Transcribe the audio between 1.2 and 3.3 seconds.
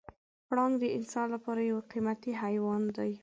لپاره یو قیمتي حیوان دی.